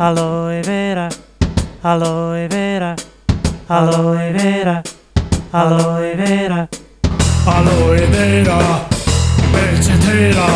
[0.00, 1.08] aloe vera,
[1.82, 2.94] aloe vera,
[3.66, 4.80] aloe vera,
[5.50, 6.68] aloe vera,
[7.44, 8.86] aloe vera,
[9.52, 10.46] eccetera,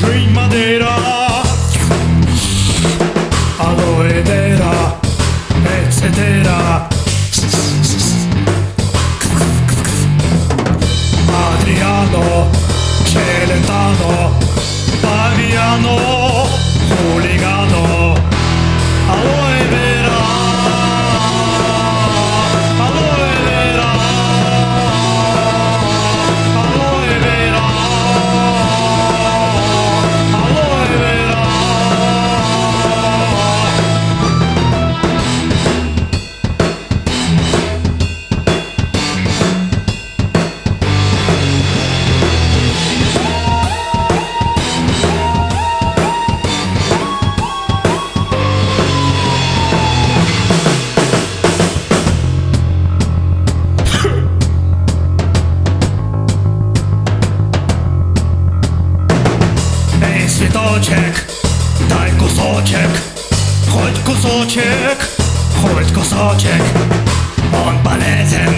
[0.00, 0.94] tree madera,
[3.58, 4.98] aloe vera,
[5.64, 6.88] eccetera.
[11.32, 12.50] Adriano,
[13.04, 14.36] Celentano,
[15.00, 16.09] Paviano,
[60.70, 61.26] kusóček,
[61.88, 62.90] daj kusóček,
[63.68, 64.98] choď kusóček,
[65.58, 66.62] choď kusóček,
[67.66, 68.49] on palece.